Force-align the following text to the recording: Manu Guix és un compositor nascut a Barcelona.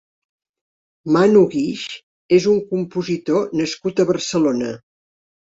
Manu 1.15 1.43
Guix 1.51 1.83
és 2.39 2.49
un 2.55 2.65
compositor 2.73 3.45
nascut 3.61 4.03
a 4.03 4.09
Barcelona. 4.15 4.73